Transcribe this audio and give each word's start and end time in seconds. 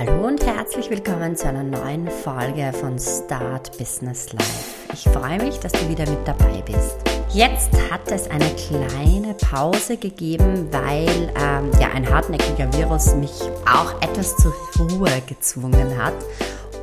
Hallo 0.00 0.28
und 0.28 0.46
herzlich 0.46 0.88
willkommen 0.88 1.36
zu 1.36 1.46
einer 1.46 1.62
neuen 1.62 2.08
Folge 2.08 2.72
von 2.72 2.98
Start 2.98 3.76
Business 3.76 4.32
Life. 4.32 4.94
Ich 4.94 5.04
freue 5.04 5.36
mich, 5.36 5.58
dass 5.58 5.72
du 5.72 5.86
wieder 5.90 6.08
mit 6.08 6.26
dabei 6.26 6.62
bist. 6.62 6.96
Jetzt 7.34 7.70
hat 7.90 8.10
es 8.10 8.26
eine 8.30 8.48
kleine 8.54 9.34
Pause 9.34 9.98
gegeben, 9.98 10.68
weil 10.72 11.30
ähm, 11.38 11.70
ja 11.78 11.90
ein 11.92 12.08
hartnäckiger 12.08 12.72
Virus 12.72 13.14
mich 13.14 13.42
auch 13.70 14.00
etwas 14.00 14.34
zur 14.38 14.54
Ruhe 14.78 15.20
gezwungen 15.26 16.02
hat. 16.02 16.14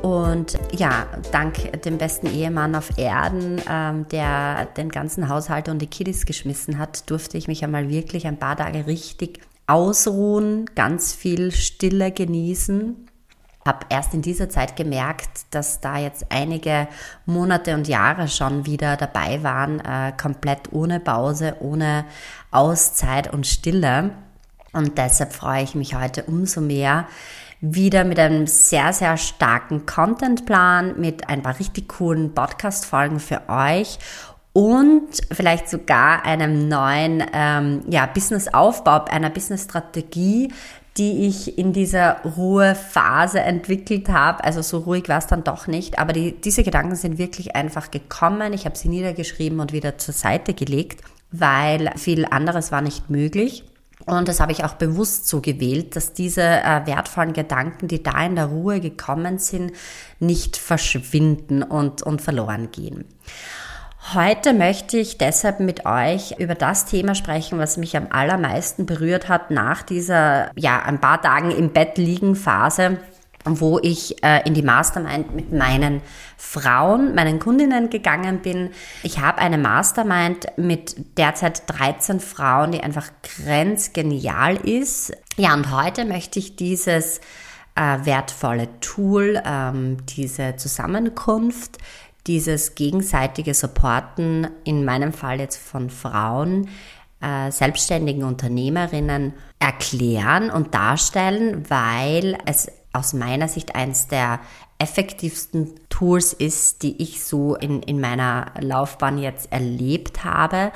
Und 0.02 0.56
ja, 0.70 1.08
dank 1.32 1.82
dem 1.82 1.98
besten 1.98 2.28
Ehemann 2.28 2.76
auf 2.76 2.98
Erden, 2.98 3.60
ähm, 3.68 4.06
der 4.12 4.66
den 4.76 4.90
ganzen 4.90 5.28
Haushalt 5.28 5.68
und 5.68 5.82
die 5.82 5.88
Kiddies 5.88 6.24
geschmissen 6.24 6.78
hat, 6.78 7.10
durfte 7.10 7.36
ich 7.36 7.48
mich 7.48 7.64
einmal 7.64 7.88
wirklich 7.88 8.28
ein 8.28 8.38
paar 8.38 8.56
Tage 8.56 8.86
richtig 8.86 9.40
ausruhen, 9.66 10.66
ganz 10.76 11.14
viel 11.14 11.50
Stille 11.50 12.12
genießen. 12.12 13.07
Habe 13.68 13.86
erst 13.90 14.14
in 14.14 14.22
dieser 14.22 14.48
Zeit 14.48 14.76
gemerkt, 14.76 15.28
dass 15.50 15.80
da 15.80 15.98
jetzt 15.98 16.26
einige 16.30 16.88
Monate 17.26 17.74
und 17.74 17.86
Jahre 17.86 18.26
schon 18.26 18.64
wieder 18.64 18.96
dabei 18.96 19.42
waren, 19.42 19.80
äh, 19.80 20.12
komplett 20.18 20.72
ohne 20.72 21.00
Pause, 21.00 21.56
ohne 21.60 22.06
Auszeit 22.50 23.30
und 23.30 23.46
Stille. 23.46 24.10
Und 24.72 24.96
deshalb 24.96 25.34
freue 25.34 25.64
ich 25.64 25.74
mich 25.74 25.94
heute 25.94 26.22
umso 26.22 26.62
mehr, 26.62 27.06
wieder 27.60 28.04
mit 28.04 28.18
einem 28.18 28.46
sehr, 28.46 28.94
sehr 28.94 29.18
starken 29.18 29.84
Contentplan, 29.84 30.98
mit 30.98 31.28
ein 31.28 31.42
paar 31.42 31.58
richtig 31.58 31.88
coolen 31.88 32.32
Podcast-Folgen 32.32 33.20
für 33.20 33.42
euch 33.50 33.98
und 34.54 35.08
vielleicht 35.30 35.68
sogar 35.68 36.24
einem 36.24 36.68
neuen 36.68 37.22
ähm, 37.32 37.82
ja, 37.88 38.06
Business-Aufbau, 38.06 39.04
einer 39.04 39.30
Business-Strategie, 39.30 40.52
die 40.98 41.26
ich 41.26 41.56
in 41.56 41.72
dieser 41.72 42.20
Ruhephase 42.22 43.40
entwickelt 43.40 44.08
habe. 44.08 44.42
Also 44.42 44.62
so 44.62 44.78
ruhig 44.78 45.08
war 45.08 45.18
es 45.18 45.28
dann 45.28 45.44
doch 45.44 45.66
nicht, 45.68 45.98
aber 45.98 46.12
die, 46.12 46.32
diese 46.32 46.64
Gedanken 46.64 46.96
sind 46.96 47.18
wirklich 47.18 47.54
einfach 47.54 47.90
gekommen. 47.90 48.52
Ich 48.52 48.64
habe 48.64 48.76
sie 48.76 48.88
niedergeschrieben 48.88 49.60
und 49.60 49.72
wieder 49.72 49.96
zur 49.98 50.14
Seite 50.14 50.54
gelegt, 50.54 51.02
weil 51.30 51.92
viel 51.96 52.26
anderes 52.26 52.72
war 52.72 52.82
nicht 52.82 53.10
möglich. 53.10 53.64
Und 54.06 54.28
das 54.28 54.40
habe 54.40 54.52
ich 54.52 54.64
auch 54.64 54.74
bewusst 54.74 55.28
so 55.28 55.40
gewählt, 55.40 55.94
dass 55.94 56.12
diese 56.12 56.42
äh, 56.42 56.86
wertvollen 56.86 57.32
Gedanken, 57.32 57.88
die 57.88 58.02
da 58.02 58.24
in 58.24 58.36
der 58.36 58.46
Ruhe 58.46 58.80
gekommen 58.80 59.38
sind, 59.38 59.72
nicht 60.18 60.56
verschwinden 60.56 61.62
und, 61.62 62.02
und 62.02 62.22
verloren 62.22 62.70
gehen. 62.70 63.04
Heute 64.14 64.54
möchte 64.54 64.96
ich 64.96 65.18
deshalb 65.18 65.60
mit 65.60 65.84
euch 65.84 66.38
über 66.38 66.54
das 66.54 66.86
Thema 66.86 67.14
sprechen, 67.14 67.58
was 67.58 67.76
mich 67.76 67.94
am 67.94 68.06
allermeisten 68.08 68.86
berührt 68.86 69.28
hat 69.28 69.50
nach 69.50 69.82
dieser, 69.82 70.50
ja, 70.56 70.80
ein 70.82 70.98
paar 70.98 71.20
Tagen 71.20 71.50
im 71.50 71.72
Bett 71.72 71.98
liegen 71.98 72.34
Phase 72.34 72.98
wo 73.50 73.78
ich 73.78 74.22
äh, 74.22 74.46
in 74.46 74.52
die 74.52 74.62
Mastermind 74.62 75.34
mit 75.34 75.52
meinen 75.52 76.02
Frauen, 76.36 77.14
meinen 77.14 77.38
Kundinnen 77.38 77.88
gegangen 77.88 78.40
bin. 78.40 78.70
Ich 79.02 79.20
habe 79.20 79.38
eine 79.38 79.56
Mastermind 79.56 80.48
mit 80.56 81.16
derzeit 81.16 81.62
13 81.66 82.20
Frauen, 82.20 82.72
die 82.72 82.82
einfach 82.82 83.08
grenzgenial 83.22 84.56
ist. 84.56 85.12
Ja, 85.36 85.54
und 85.54 85.70
heute 85.70 86.04
möchte 86.04 86.40
ich 86.40 86.56
dieses 86.56 87.20
äh, 87.74 88.04
wertvolle 88.04 88.68
Tool, 88.80 89.40
ähm, 89.46 89.98
diese 90.06 90.56
Zusammenkunft, 90.56 91.78
dieses 92.28 92.74
gegenseitige 92.74 93.54
Supporten, 93.54 94.46
in 94.64 94.84
meinem 94.84 95.12
Fall 95.12 95.40
jetzt 95.40 95.56
von 95.56 95.90
Frauen, 95.90 96.68
äh, 97.20 97.50
selbstständigen 97.50 98.22
Unternehmerinnen 98.22 99.32
erklären 99.58 100.50
und 100.50 100.74
darstellen, 100.74 101.68
weil 101.68 102.38
es 102.46 102.70
aus 102.92 103.12
meiner 103.12 103.48
Sicht 103.48 103.74
eines 103.74 104.06
der 104.06 104.40
effektivsten 104.78 105.74
Tools 105.88 106.32
ist, 106.32 106.82
die 106.82 107.02
ich 107.02 107.24
so 107.24 107.56
in, 107.56 107.82
in 107.82 108.00
meiner 108.00 108.52
Laufbahn 108.60 109.18
jetzt 109.18 109.50
erlebt 109.50 110.24
habe. 110.24 110.70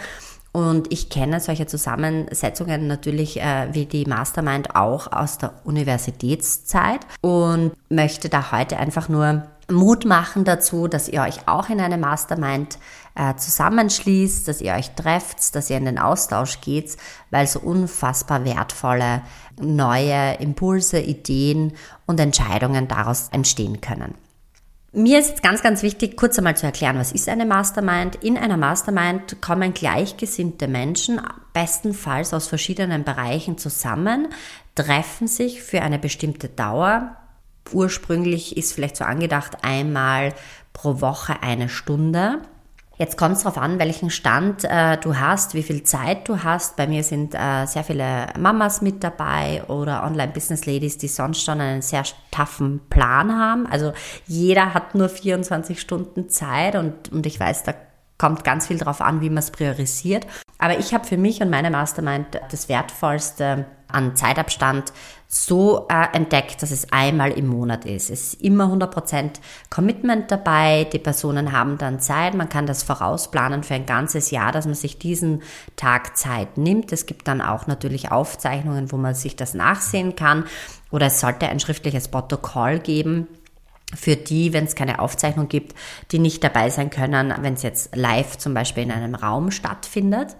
Und 0.50 0.93
ich 0.93 1.09
kenne 1.09 1.41
solche 1.41 1.66
Zusammensetzungen 1.66 2.87
natürlich 2.87 3.41
äh, 3.41 3.69
wie 3.72 3.87
die 3.87 4.05
Mastermind 4.05 4.75
auch 4.76 5.10
aus 5.10 5.38
der 5.38 5.55
Universitätszeit 5.65 7.00
und 7.22 7.72
möchte 7.88 8.28
da 8.28 8.53
heute 8.53 8.76
einfach 8.76 9.09
nur 9.09 9.44
Mut 9.71 10.05
machen 10.05 10.45
dazu, 10.45 10.89
dass 10.89 11.09
ihr 11.09 11.23
euch 11.23 11.49
auch 11.49 11.69
in 11.69 11.81
eine 11.81 11.99
Mastermind 11.99 12.78
äh, 13.15 13.34
zusammenschließt, 13.37 14.49
dass 14.49 14.61
ihr 14.61 14.75
euch 14.75 14.91
trefft, 14.95 15.55
dass 15.55 15.71
ihr 15.71 15.77
in 15.77 15.84
den 15.84 15.99
Austausch 15.99 16.61
geht, 16.61 16.97
weil 17.31 17.47
so 17.47 17.61
unfassbar 17.61 18.45
wertvolle 18.45 19.23
neue 19.61 20.34
Impulse, 20.34 21.00
Ideen 21.00 21.75
und 22.06 22.19
Entscheidungen 22.21 22.89
daraus 22.89 23.28
entstehen 23.31 23.81
können. 23.81 24.15
Mir 24.95 25.21
ist 25.21 25.31
jetzt 25.31 25.43
ganz, 25.43 25.62
ganz 25.62 25.83
wichtig, 25.83 26.19
kurz 26.19 26.37
einmal 26.37 26.56
zu 26.56 26.67
erklären, 26.67 26.99
was 26.99 27.12
ist 27.12 27.27
eine 27.31 27.47
Mastermind. 27.47 28.17
In 28.17 28.37
einer 28.37 28.59
Mastermind 28.59 29.41
kommen 29.41 29.73
gleichgesinnte 29.73 30.69
Menschen, 30.69 31.19
bestenfalls 31.55 32.34
aus 32.34 32.47
verschiedenen 32.47 33.03
Bereichen 33.03 33.56
zusammen, 33.56 34.29
treffen 34.75 35.29
sich 35.29 35.62
für 35.62 35.81
eine 35.81 35.99
bestimmte 35.99 36.50
Dauer. 36.50 37.17
Ursprünglich 37.71 38.56
ist 38.56 38.73
vielleicht 38.73 38.97
so 38.97 39.05
angedacht, 39.05 39.59
einmal 39.62 40.34
pro 40.73 41.00
Woche 41.00 41.43
eine 41.43 41.69
Stunde. 41.69 42.41
Jetzt 42.99 43.17
kommt 43.17 43.37
es 43.37 43.43
darauf 43.43 43.59
an, 43.59 43.78
welchen 43.78 44.11
Stand 44.11 44.65
äh, 44.65 44.97
du 44.99 45.19
hast, 45.19 45.55
wie 45.55 45.62
viel 45.62 45.83
Zeit 45.83 46.28
du 46.28 46.45
hast. 46.45 46.77
Bei 46.77 46.87
mir 46.87 47.03
sind 47.03 47.34
äh, 47.34 47.67
sehr 47.67 47.84
viele 47.84 48.27
Mamas 48.39 48.83
mit 48.83 49.03
dabei 49.03 49.65
oder 49.67 50.05
Online-Business-Ladies, 50.05 50.99
die 50.99 51.09
sonst 51.09 51.43
schon 51.43 51.61
einen 51.61 51.83
sehr 51.83 52.05
taffen 52.31 52.81
Plan 52.91 53.37
haben. 53.37 53.67
Also 53.67 53.93
jeder 54.27 54.75
hat 54.75 54.94
nur 54.94 55.09
24 55.09 55.81
Stunden 55.81 56.29
Zeit 56.29 56.77
und, 56.77 57.11
und 57.11 57.27
ich 57.27 57.41
weiß, 57.41 57.65
da 57.65 57.75
kommt 58.19 58.44
ganz 58.44 58.69
viel 58.69 58.79
darauf 58.79 59.00
an, 59.00 59.21
wie 59.21 59.31
man 59.31 59.39
es 59.39 59.50
priorisiert. 59.50 60.27
Aber 60.62 60.78
ich 60.78 60.95
habe 60.95 61.05
für 61.05 61.17
mich 61.17 61.43
und 61.43 61.50
meine 61.50 61.73
Mastermind 61.73 62.41
das 62.53 62.69
Wertvollste 62.69 63.67
an 63.89 64.15
Zeitabstand 64.15 64.93
so 65.27 65.89
äh, 65.89 66.17
entdeckt, 66.17 66.62
dass 66.62 66.71
es 66.71 66.93
einmal 66.93 67.33
im 67.33 67.49
Monat 67.49 67.84
ist. 67.84 68.11
Es 68.11 68.34
ist 68.34 68.43
immer 68.43 68.67
100% 68.67 69.41
Commitment 69.71 70.31
dabei. 70.31 70.84
Die 70.84 71.00
Personen 71.00 71.50
haben 71.50 71.78
dann 71.78 71.99
Zeit. 71.99 72.34
Man 72.34 72.49
kann 72.49 72.67
das 72.67 72.84
vorausplanen 72.84 73.65
für 73.65 73.75
ein 73.75 73.87
ganzes 73.87 74.31
Jahr, 74.31 74.53
dass 74.53 74.67
man 74.67 74.77
sich 74.77 75.00
diesen 75.00 75.43
Tag 75.75 76.17
Zeit 76.17 76.56
nimmt. 76.56 76.93
Es 76.93 77.06
gibt 77.06 77.27
dann 77.27 77.41
auch 77.41 77.67
natürlich 77.67 78.12
Aufzeichnungen, 78.12 78.93
wo 78.93 78.97
man 78.99 79.17
sich 79.17 79.34
das 79.34 79.55
nachsehen 79.55 80.15
kann. 80.15 80.44
Oder 80.93 81.06
es 81.06 81.19
sollte 81.19 81.49
ein 81.49 81.59
schriftliches 81.59 82.06
Protokoll 82.06 82.79
geben 82.79 83.27
für 83.94 84.16
die, 84.16 84.53
wenn 84.53 84.64
es 84.64 84.75
keine 84.75 84.98
Aufzeichnung 84.98 85.48
gibt, 85.48 85.75
die 86.10 86.19
nicht 86.19 86.42
dabei 86.42 86.70
sein 86.70 86.91
können, 86.91 87.34
wenn 87.41 87.54
es 87.54 87.62
jetzt 87.62 87.94
live 87.94 88.38
zum 88.38 88.54
Beispiel 88.54 88.82
in 88.82 88.91
einem 88.91 89.14
Raum 89.14 89.50
stattfindet. 89.50 90.36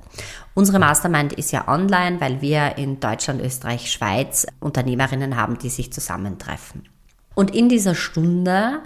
Unsere 0.55 0.79
Mastermind 0.79 1.33
ist 1.33 1.53
ja 1.53 1.69
online, 1.69 2.21
weil 2.21 2.41
wir 2.41 2.79
in 2.79 3.01
Deutschland, 3.01 3.41
Österreich, 3.43 3.91
Schweiz 3.91 4.47
Unternehmerinnen 4.61 5.37
haben, 5.37 5.59
die 5.59 5.71
sich 5.71 5.93
zusammentreffen. 5.93 6.89
Und 7.35 7.55
in 7.55 7.69
dieser 7.69 7.95
Stunde, 7.95 8.81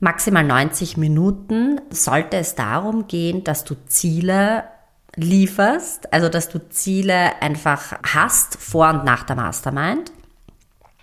maximal 0.00 0.44
90 0.44 0.96
Minuten, 0.96 1.80
sollte 1.90 2.36
es 2.36 2.54
darum 2.54 3.08
gehen, 3.08 3.44
dass 3.44 3.64
du 3.64 3.74
Ziele 3.86 4.64
lieferst, 5.16 6.12
also 6.12 6.28
dass 6.28 6.48
du 6.48 6.68
Ziele 6.70 7.42
einfach 7.42 7.98
hast 8.02 8.56
vor 8.56 8.90
und 8.90 9.04
nach 9.04 9.24
der 9.24 9.36
Mastermind 9.36 10.12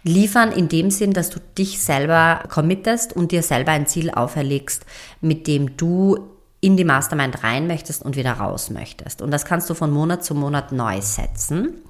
Liefern 0.03 0.51
in 0.51 0.69
dem 0.69 0.91
Sinn, 0.91 1.13
dass 1.13 1.29
du 1.29 1.39
dich 1.57 1.81
selber 1.81 2.43
committest 2.49 3.13
und 3.13 3.31
dir 3.31 3.43
selber 3.43 3.71
ein 3.71 3.87
Ziel 3.87 4.11
auferlegst, 4.11 4.85
mit 5.21 5.47
dem 5.47 5.75
du 5.75 6.29
in 6.61 6.77
die 6.77 6.83
Mastermind 6.83 7.43
rein 7.43 7.67
möchtest 7.67 8.03
und 8.03 8.15
wieder 8.15 8.33
raus 8.33 8.69
möchtest. 8.69 9.21
Und 9.21 9.31
das 9.31 9.45
kannst 9.45 9.69
du 9.69 9.73
von 9.73 9.91
Monat 9.91 10.23
zu 10.23 10.35
Monat 10.35 10.71
neu 10.71 11.01
setzen. 11.01 11.81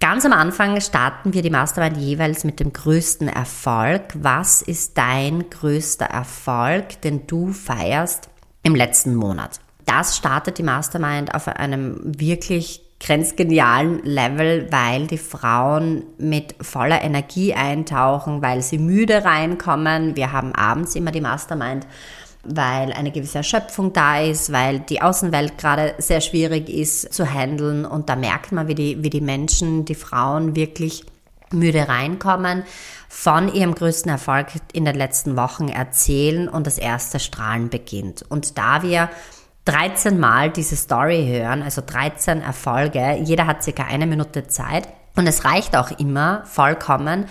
Ganz 0.00 0.26
am 0.26 0.32
Anfang 0.32 0.78
starten 0.80 1.32
wir 1.32 1.40
die 1.40 1.50
Mastermind 1.50 1.96
jeweils 1.96 2.44
mit 2.44 2.60
dem 2.60 2.72
größten 2.72 3.28
Erfolg. 3.28 4.02
Was 4.14 4.60
ist 4.60 4.98
dein 4.98 5.48
größter 5.48 6.04
Erfolg, 6.04 7.00
den 7.00 7.26
du 7.26 7.52
feierst 7.52 8.28
im 8.62 8.74
letzten 8.74 9.14
Monat? 9.14 9.60
Das 9.86 10.16
startet 10.16 10.58
die 10.58 10.62
Mastermind 10.62 11.34
auf 11.34 11.48
einem 11.48 12.00
wirklich 12.04 12.85
grenzgenialen 13.00 14.02
Level, 14.04 14.68
weil 14.70 15.06
die 15.06 15.18
Frauen 15.18 16.04
mit 16.18 16.54
voller 16.60 17.02
Energie 17.02 17.54
eintauchen, 17.54 18.42
weil 18.42 18.62
sie 18.62 18.78
müde 18.78 19.24
reinkommen. 19.24 20.16
Wir 20.16 20.32
haben 20.32 20.54
abends 20.54 20.94
immer 20.94 21.10
die 21.10 21.20
Mastermind, 21.20 21.86
weil 22.42 22.92
eine 22.92 23.12
gewisse 23.12 23.38
Erschöpfung 23.38 23.92
da 23.92 24.20
ist, 24.20 24.50
weil 24.50 24.80
die 24.80 25.02
Außenwelt 25.02 25.58
gerade 25.58 25.94
sehr 25.98 26.20
schwierig 26.20 26.68
ist 26.68 27.12
zu 27.12 27.26
handeln 27.26 27.84
und 27.84 28.08
da 28.08 28.16
merkt 28.16 28.52
man, 28.52 28.66
wie 28.68 28.74
die, 28.74 29.02
wie 29.02 29.10
die 29.10 29.20
Menschen, 29.20 29.84
die 29.84 29.94
Frauen 29.94 30.56
wirklich 30.56 31.04
müde 31.52 31.88
reinkommen, 31.88 32.64
von 33.08 33.52
ihrem 33.52 33.74
größten 33.74 34.10
Erfolg 34.10 34.48
in 34.72 34.84
den 34.84 34.96
letzten 34.96 35.36
Wochen 35.36 35.68
erzählen 35.68 36.48
und 36.48 36.66
das 36.66 36.76
erste 36.76 37.20
Strahlen 37.20 37.70
beginnt. 37.70 38.24
Und 38.28 38.58
da 38.58 38.82
wir 38.82 39.08
13 39.66 40.18
Mal 40.18 40.50
diese 40.50 40.76
Story 40.76 41.26
hören, 41.26 41.62
also 41.62 41.82
13 41.84 42.40
Erfolge, 42.40 43.18
jeder 43.22 43.46
hat 43.46 43.62
circa 43.62 43.84
eine 43.84 44.06
Minute 44.06 44.46
Zeit, 44.48 44.88
und 45.16 45.26
es 45.26 45.46
reicht 45.46 45.74
auch 45.76 45.90
immer 45.98 46.44
vollkommen, 46.44 47.24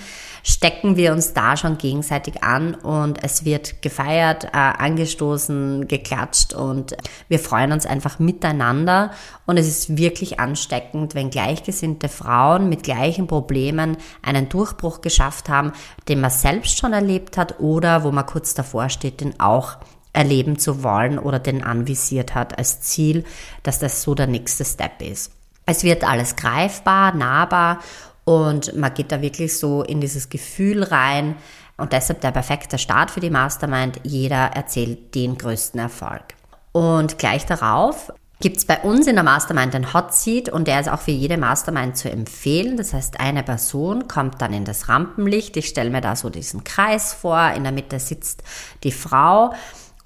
stecken 0.44 0.98
wir 0.98 1.12
uns 1.12 1.34
da 1.34 1.56
schon 1.56 1.78
gegenseitig 1.78 2.44
an 2.44 2.74
und 2.74 3.24
es 3.24 3.46
wird 3.46 3.84
gefeiert, 3.84 4.46
äh, 4.46 4.50
angestoßen, 4.58 5.88
geklatscht 5.88 6.54
und 6.54 6.98
wir 7.30 7.38
freuen 7.38 7.72
uns 7.72 7.86
einfach 7.86 8.18
miteinander. 8.18 9.12
Und 9.46 9.58
es 9.58 9.68
ist 9.68 9.98
wirklich 9.98 10.40
ansteckend, 10.40 11.14
wenn 11.14 11.30
gleichgesinnte 11.30 12.10
Frauen 12.10 12.70
mit 12.70 12.82
gleichen 12.82 13.28
Problemen 13.28 13.98
einen 14.24 14.50
Durchbruch 14.50 15.02
geschafft 15.02 15.48
haben, 15.48 15.72
den 16.10 16.22
man 16.22 16.32
selbst 16.32 16.80
schon 16.80 16.94
erlebt 16.94 17.38
hat 17.38 17.60
oder 17.60 18.04
wo 18.04 18.12
man 18.12 18.26
kurz 18.26 18.56
davor 18.56 18.90
steht, 18.90 19.22
den 19.22 19.40
auch 19.40 19.78
erleben 20.16 20.58
zu 20.58 20.84
wollen 20.84 21.20
oder 21.20 21.40
den 21.40 21.64
anvisiert 21.64 22.36
hat 22.36 22.58
als 22.58 22.82
Ziel, 22.82 23.24
dass 23.64 23.80
das 23.80 24.02
so 24.02 24.16
der 24.16 24.28
nächste 24.28 24.66
Step 24.66 25.02
ist. 25.02 25.32
Es 25.66 25.84
wird 25.84 26.04
alles 26.04 26.36
greifbar, 26.36 27.14
nahbar 27.16 27.80
und 28.24 28.76
man 28.76 28.94
geht 28.94 29.12
da 29.12 29.22
wirklich 29.22 29.58
so 29.58 29.84
in 29.84 30.02
dieses 30.02 30.30
Gefühl 30.30 30.84
rein. 30.84 31.36
Und 31.78 31.92
deshalb 31.92 32.22
der 32.22 32.32
perfekte 32.32 32.78
Start 32.78 33.12
für 33.12 33.20
die 33.20 33.30
Mastermind. 33.30 34.00
Jeder 34.04 34.52
erzählt 34.56 35.14
den 35.14 35.38
größten 35.38 35.80
Erfolg. 35.80 36.24
Und 36.72 37.18
gleich 37.18 37.46
darauf 37.46 38.12
gibt 38.40 38.58
es 38.58 38.66
bei 38.66 38.80
uns 38.80 39.08
in 39.08 39.16
der 39.16 39.24
Mastermind 39.24 39.76
ein 39.76 39.94
Hot 39.94 40.14
Seat 40.14 40.50
und 40.50 40.68
der 40.68 40.80
ist 40.80 40.90
auch 40.90 41.00
für 41.00 41.12
jede 41.12 41.38
Mastermind 41.38 41.98
zu 41.98 42.10
empfehlen. 42.10 42.78
Das 42.78 42.94
heißt, 42.94 43.20
eine 43.20 43.44
Person 43.44 44.08
kommt 44.08 44.42
dann 44.42 44.54
in 44.54 44.66
das 44.66 44.90
Rampenlicht. 44.90 45.56
Ich 45.58 45.68
stelle 45.68 45.90
mir 45.90 46.02
da 46.02 46.16
so 46.16 46.30
diesen 46.30 46.64
Kreis 46.64 47.14
vor. 47.14 47.52
In 47.56 47.64
der 47.64 47.72
Mitte 47.72 48.00
sitzt 48.00 48.44
die 48.84 48.92
Frau 48.92 49.54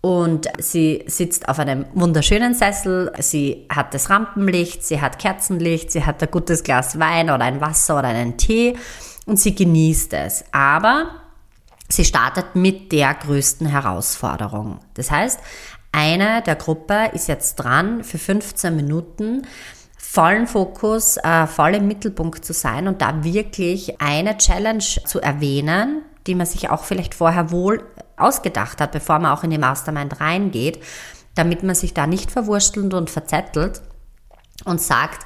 und 0.01 0.47
sie 0.59 1.03
sitzt 1.07 1.49
auf 1.49 1.59
einem 1.59 1.85
wunderschönen 1.93 2.53
Sessel, 2.53 3.11
sie 3.19 3.65
hat 3.69 3.93
das 3.93 4.09
Rampenlicht, 4.09 4.85
sie 4.85 5.01
hat 5.01 5.19
Kerzenlicht, 5.19 5.91
sie 5.91 6.05
hat 6.05 6.21
ein 6.23 6.31
gutes 6.31 6.63
Glas 6.63 6.99
Wein 6.99 7.29
oder 7.29 7.43
ein 7.43 7.59
Wasser 7.59 7.99
oder 7.99 8.07
einen 8.07 8.37
Tee 8.37 8.77
und 9.25 9.37
sie 9.37 9.53
genießt 9.53 10.13
es. 10.13 10.45
Aber 10.53 11.09
sie 11.89 12.05
startet 12.05 12.55
mit 12.55 12.91
der 12.93 13.13
größten 13.13 13.67
Herausforderung. 13.67 14.79
Das 14.93 15.11
heißt, 15.11 15.39
eine 15.91 16.41
der 16.43 16.55
Gruppe 16.55 17.09
ist 17.13 17.27
jetzt 17.27 17.55
dran, 17.55 18.03
für 18.03 18.17
15 18.17 18.75
Minuten 18.75 19.47
vollen 19.97 20.47
Fokus, 20.47 21.17
äh, 21.17 21.45
voll 21.45 21.75
im 21.75 21.87
Mittelpunkt 21.87 22.45
zu 22.45 22.53
sein 22.53 22.87
und 22.87 23.01
da 23.01 23.23
wirklich 23.23 24.01
eine 24.01 24.37
Challenge 24.37 24.79
zu 24.79 25.19
erwähnen, 25.19 26.03
die 26.25 26.35
man 26.35 26.45
sich 26.45 26.69
auch 26.69 26.83
vielleicht 26.83 27.15
vorher 27.15 27.51
wohl 27.51 27.83
ausgedacht 28.19 28.81
hat, 28.81 28.91
bevor 28.91 29.19
man 29.19 29.31
auch 29.31 29.43
in 29.43 29.49
die 29.49 29.57
Mastermind 29.57 30.19
reingeht, 30.19 30.83
damit 31.35 31.63
man 31.63 31.75
sich 31.75 31.93
da 31.93 32.07
nicht 32.07 32.31
verwurstelt 32.31 32.93
und 32.93 33.09
verzettelt 33.09 33.81
und 34.65 34.81
sagt, 34.81 35.25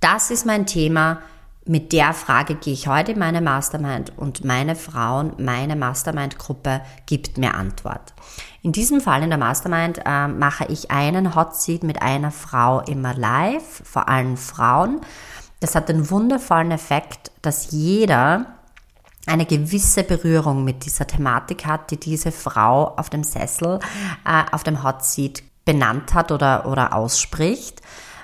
das 0.00 0.30
ist 0.30 0.46
mein 0.46 0.66
Thema, 0.66 1.20
mit 1.66 1.92
der 1.92 2.12
Frage 2.12 2.56
gehe 2.56 2.74
ich 2.74 2.88
heute 2.88 3.12
in 3.12 3.18
meine 3.18 3.40
Mastermind 3.40 4.12
und 4.18 4.44
meine 4.44 4.76
Frauen, 4.76 5.32
meine 5.38 5.76
Mastermind-Gruppe 5.76 6.82
gibt 7.06 7.38
mir 7.38 7.54
Antwort. 7.54 8.12
In 8.60 8.72
diesem 8.72 9.00
Fall 9.00 9.22
in 9.22 9.30
der 9.30 9.38
Mastermind 9.38 10.00
äh, 10.04 10.28
mache 10.28 10.66
ich 10.66 10.90
einen 10.90 11.34
Hot 11.34 11.56
Seat 11.56 11.82
mit 11.82 12.02
einer 12.02 12.30
Frau 12.30 12.80
immer 12.80 13.14
live, 13.14 13.82
vor 13.84 14.10
allem 14.10 14.36
Frauen. 14.36 15.00
Das 15.60 15.74
hat 15.74 15.88
den 15.88 16.10
wundervollen 16.10 16.70
Effekt, 16.70 17.30
dass 17.40 17.70
jeder 17.70 18.53
eine 19.26 19.46
gewisse 19.46 20.04
Berührung 20.04 20.64
mit 20.64 20.84
dieser 20.84 21.06
Thematik 21.06 21.66
hat, 21.66 21.90
die 21.90 21.98
diese 21.98 22.32
Frau 22.32 22.94
auf 22.96 23.10
dem 23.10 23.24
Sessel, 23.24 23.78
äh, 24.24 24.42
auf 24.52 24.64
dem 24.64 24.82
Hot 24.82 25.04
Seat 25.04 25.42
benannt 25.64 26.14
hat 26.14 26.30
oder, 26.30 26.66
oder 26.66 26.92
ausspricht. 26.94 27.80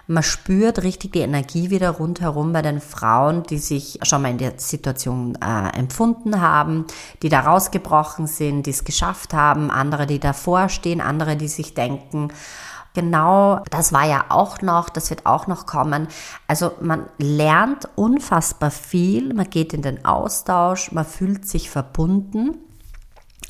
Man 0.07 0.25
spürt 0.25 0.83
richtig 0.83 1.13
die 1.13 1.21
Energie 1.21 1.71
wieder 1.71 1.91
rundherum 1.91 2.53
bei 2.53 2.63
den 2.63 2.81
Frauen, 2.81 3.45
die 3.45 3.59
sich 3.59 4.01
schon 4.03 4.23
mal 4.23 4.33
in 4.33 4.39
der 4.39 4.55
Situation 4.57 5.39
äh, 5.41 5.69
empfunden 5.79 6.41
haben, 6.41 6.87
die 7.23 7.29
da 7.29 7.41
rausgebrochen 7.41 8.27
sind, 8.27 8.67
die 8.67 8.71
es 8.71 8.83
geschafft 8.83 9.35
haben, 9.35 9.71
andere, 9.71 10.07
die 10.07 10.19
davor 10.19 10.69
stehen, 10.69 11.01
andere, 11.01 11.37
die 11.37 11.47
sich 11.47 11.75
denken, 11.75 12.33
Genau, 12.95 13.63
das 13.71 13.93
war 13.93 14.05
ja 14.07 14.25
auch 14.31 14.63
noch, 14.63 14.89
das 14.89 15.11
wird 15.11 15.25
auch 15.25 15.47
noch 15.47 15.67
kommen. 15.67 16.09
Also 16.49 16.73
man 16.81 17.07
lernt 17.19 17.89
unfassbar 17.95 18.73
viel, 18.73 19.33
man 19.33 19.49
geht 19.49 19.73
in 19.73 19.83
den 19.83 20.05
Austausch, 20.05 20.91
man 20.91 21.05
fühlt 21.05 21.47
sich 21.47 21.71
verbunden. 21.71 22.57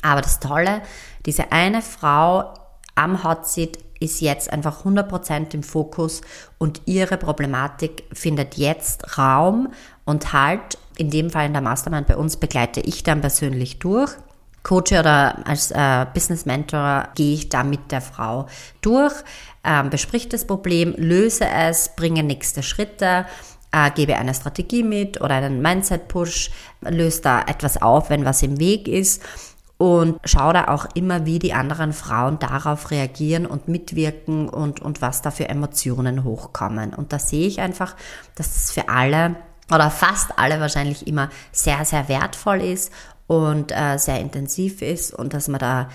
Aber 0.03 0.21
das 0.21 0.39
Tolle, 0.39 0.81
diese 1.25 1.51
eine 1.51 1.81
Frau 1.81 2.53
am 2.93 3.23
Hot 3.23 3.47
Seat 3.47 3.79
ist 3.99 4.21
jetzt 4.21 4.51
einfach 4.51 4.83
100% 4.83 5.53
im 5.53 5.63
Fokus 5.63 6.21
und 6.57 6.81
ihre 6.85 7.17
Problematik 7.17 8.03
findet 8.13 8.57
jetzt 8.57 9.17
Raum 9.17 9.71
und 10.05 10.33
halt, 10.33 10.77
in 10.97 11.09
dem 11.09 11.29
Fall 11.29 11.45
in 11.45 11.53
der 11.53 11.61
Mastermind 11.61 12.07
bei 12.07 12.17
uns 12.17 12.37
begleite 12.37 12.79
ich 12.81 13.03
dann 13.03 13.21
persönlich 13.21 13.79
durch 13.79 14.11
coache 14.63 14.99
oder 14.99 15.45
als 15.47 15.71
äh, 15.71 16.05
Business 16.13 16.45
Mentor 16.45 17.09
gehe 17.15 17.33
ich 17.33 17.49
da 17.49 17.63
mit 17.63 17.91
der 17.91 18.01
Frau 18.01 18.47
durch, 18.81 19.13
äh, 19.63 19.83
besprich 19.83 20.29
das 20.29 20.45
Problem, 20.45 20.93
löse 20.97 21.45
es, 21.45 21.95
bringe 21.95 22.23
nächste 22.23 22.63
Schritte, 22.63 23.25
äh, 23.71 23.91
gebe 23.91 24.17
eine 24.17 24.33
Strategie 24.33 24.83
mit 24.83 25.21
oder 25.21 25.35
einen 25.35 25.61
Mindset-Push, 25.61 26.51
löse 26.81 27.21
da 27.21 27.41
etwas 27.41 27.81
auf, 27.81 28.09
wenn 28.09 28.25
was 28.25 28.43
im 28.43 28.59
Weg 28.59 28.87
ist 28.87 29.23
und 29.81 30.19
schaue 30.25 30.53
da 30.53 30.67
auch 30.67 30.85
immer, 30.93 31.25
wie 31.25 31.39
die 31.39 31.53
anderen 31.53 31.91
Frauen 31.91 32.37
darauf 32.37 32.91
reagieren 32.91 33.47
und 33.47 33.67
mitwirken 33.67 34.47
und, 34.47 34.79
und 34.79 35.01
was 35.01 35.23
da 35.23 35.31
für 35.31 35.49
Emotionen 35.49 36.23
hochkommen. 36.23 36.93
Und 36.93 37.13
da 37.13 37.17
sehe 37.17 37.47
ich 37.47 37.61
einfach, 37.61 37.95
dass 38.35 38.55
es 38.55 38.71
für 38.71 38.89
alle 38.89 39.37
oder 39.73 39.89
fast 39.89 40.37
alle 40.37 40.59
wahrscheinlich 40.59 41.07
immer 41.07 41.29
sehr, 41.51 41.83
sehr 41.85 42.07
wertvoll 42.09 42.61
ist 42.61 42.91
und 43.31 43.71
äh, 43.71 43.97
sehr 43.97 44.19
intensiv 44.19 44.81
ist 44.81 45.13
und 45.13 45.33
dass 45.33 45.47
man 45.47 45.61
da 45.61 45.87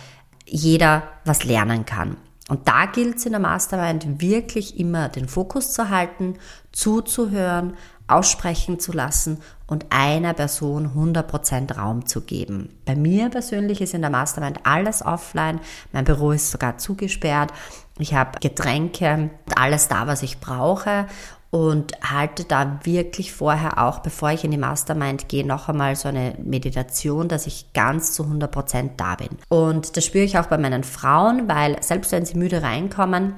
jeder 0.46 1.02
was 1.26 1.44
lernen 1.44 1.84
kann. 1.84 2.16
Und 2.48 2.66
da 2.66 2.86
gilt 2.86 3.16
es 3.16 3.26
in 3.26 3.32
der 3.32 3.40
Mastermind 3.40 4.22
wirklich 4.22 4.80
immer 4.80 5.10
den 5.10 5.28
Fokus 5.28 5.70
zu 5.72 5.90
halten, 5.90 6.38
zuzuhören, 6.72 7.74
aussprechen 8.06 8.80
zu 8.80 8.92
lassen 8.92 9.42
und 9.66 9.84
einer 9.90 10.32
Person 10.32 10.92
100% 10.96 11.76
Raum 11.76 12.06
zu 12.06 12.22
geben. 12.22 12.70
Bei 12.86 12.96
mir 12.96 13.28
persönlich 13.28 13.82
ist 13.82 13.92
in 13.92 14.00
der 14.00 14.10
Mastermind 14.10 14.60
alles 14.62 15.04
offline, 15.04 15.60
mein 15.92 16.06
Büro 16.06 16.30
ist 16.30 16.50
sogar 16.50 16.78
zugesperrt, 16.78 17.52
ich 17.98 18.14
habe 18.14 18.38
Getränke, 18.40 19.28
alles 19.54 19.88
da, 19.88 20.06
was 20.06 20.22
ich 20.22 20.40
brauche 20.40 21.06
und 21.56 21.94
halte 22.02 22.44
da 22.44 22.80
wirklich 22.82 23.32
vorher 23.32 23.82
auch, 23.82 24.00
bevor 24.00 24.30
ich 24.30 24.44
in 24.44 24.50
die 24.50 24.58
Mastermind 24.58 25.26
gehe, 25.30 25.46
noch 25.46 25.70
einmal 25.70 25.96
so 25.96 26.06
eine 26.06 26.34
Meditation, 26.44 27.28
dass 27.28 27.46
ich 27.46 27.72
ganz 27.72 28.12
zu 28.12 28.24
100% 28.24 28.90
da 28.98 29.14
bin. 29.14 29.30
Und 29.48 29.96
das 29.96 30.04
spüre 30.04 30.24
ich 30.24 30.38
auch 30.38 30.48
bei 30.48 30.58
meinen 30.58 30.84
Frauen, 30.84 31.48
weil 31.48 31.82
selbst 31.82 32.12
wenn 32.12 32.26
sie 32.26 32.36
müde 32.36 32.62
reinkommen, 32.62 33.36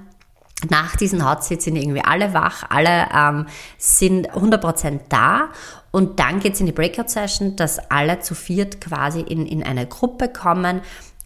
nach 0.69 0.97
diesen 0.97 1.25
Hotsits 1.25 1.67
sind 1.67 1.77
irgendwie 1.77 2.05
alle 2.05 2.35
wach, 2.35 2.65
alle 2.69 3.07
ähm, 3.15 3.47
sind 3.79 4.33
100% 4.33 4.99
da. 5.09 5.51
Und 5.93 6.19
dann 6.19 6.41
geht's 6.41 6.59
in 6.59 6.67
die 6.67 6.73
Breakout-Session, 6.73 7.55
dass 7.55 7.79
alle 7.89 8.19
zu 8.19 8.35
viert 8.35 8.81
quasi 8.81 9.21
in, 9.21 9.47
in 9.47 9.63
eine 9.63 9.87
Gruppe 9.87 10.29
kommen. 10.29 10.81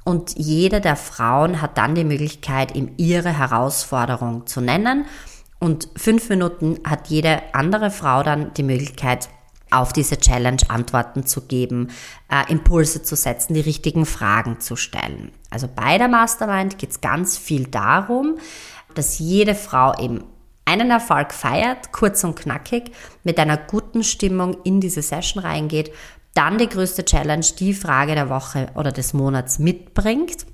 Und 0.04 0.36
jede 0.36 0.82
der 0.82 0.96
Frauen 0.96 1.62
hat 1.62 1.78
dann 1.78 1.94
die 1.94 2.04
Möglichkeit, 2.04 2.74
ihm 2.74 2.90
ihre 2.98 3.30
Herausforderung 3.38 4.46
zu 4.46 4.60
nennen 4.60 5.06
und 5.62 5.88
fünf 5.94 6.28
Minuten 6.28 6.80
hat 6.82 7.06
jede 7.06 7.40
andere 7.52 7.92
Frau 7.92 8.24
dann 8.24 8.52
die 8.54 8.64
Möglichkeit, 8.64 9.28
auf 9.70 9.92
diese 9.92 10.18
Challenge 10.18 10.60
Antworten 10.68 11.24
zu 11.24 11.42
geben, 11.42 11.88
äh, 12.28 12.50
Impulse 12.50 13.04
zu 13.04 13.14
setzen, 13.14 13.54
die 13.54 13.60
richtigen 13.60 14.04
Fragen 14.04 14.58
zu 14.58 14.74
stellen. 14.74 15.30
Also 15.50 15.68
bei 15.72 15.98
der 15.98 16.08
Mastermind 16.08 16.78
geht 16.78 16.90
es 16.90 17.00
ganz 17.00 17.38
viel 17.38 17.68
darum, 17.68 18.38
dass 18.96 19.20
jede 19.20 19.54
Frau 19.54 19.94
eben 20.00 20.24
einen 20.64 20.90
Erfolg 20.90 21.32
feiert, 21.32 21.92
kurz 21.92 22.24
und 22.24 22.34
knackig, 22.34 22.90
mit 23.22 23.38
einer 23.38 23.56
guten 23.56 24.02
Stimmung 24.02 24.56
in 24.64 24.80
diese 24.80 25.00
Session 25.00 25.44
reingeht, 25.44 25.92
dann 26.34 26.58
die 26.58 26.68
größte 26.68 27.04
Challenge, 27.04 27.46
die 27.60 27.72
Frage 27.72 28.16
der 28.16 28.28
Woche 28.28 28.66
oder 28.74 28.90
des 28.90 29.14
Monats 29.14 29.60
mitbringt 29.60 30.44